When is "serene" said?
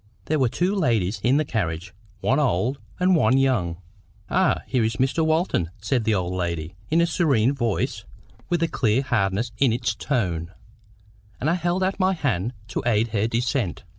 7.05-7.53